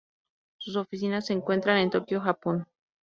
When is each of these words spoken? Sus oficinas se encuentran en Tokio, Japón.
Sus 0.57 0.77
oficinas 0.77 1.27
se 1.27 1.33
encuentran 1.33 1.77
en 1.77 1.91
Tokio, 1.91 2.21
Japón. 2.21 2.65